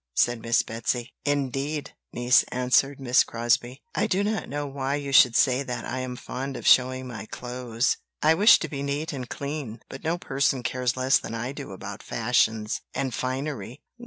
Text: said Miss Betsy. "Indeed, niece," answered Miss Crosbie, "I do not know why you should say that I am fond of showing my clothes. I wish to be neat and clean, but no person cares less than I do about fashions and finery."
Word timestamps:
said 0.15 0.41
Miss 0.41 0.63
Betsy. 0.63 1.13
"Indeed, 1.25 1.91
niece," 2.11 2.41
answered 2.51 2.99
Miss 2.99 3.23
Crosbie, 3.23 3.83
"I 3.93 4.07
do 4.07 4.23
not 4.23 4.49
know 4.49 4.65
why 4.65 4.95
you 4.95 5.11
should 5.11 5.35
say 5.35 5.61
that 5.61 5.85
I 5.85 5.99
am 5.99 6.15
fond 6.15 6.57
of 6.57 6.65
showing 6.65 7.05
my 7.05 7.27
clothes. 7.27 7.97
I 8.19 8.33
wish 8.33 8.57
to 8.61 8.67
be 8.67 8.81
neat 8.81 9.13
and 9.13 9.29
clean, 9.29 9.79
but 9.89 10.03
no 10.03 10.17
person 10.17 10.63
cares 10.63 10.97
less 10.97 11.19
than 11.19 11.35
I 11.35 11.51
do 11.51 11.71
about 11.71 12.01
fashions 12.01 12.81
and 12.95 13.13
finery." 13.13 13.79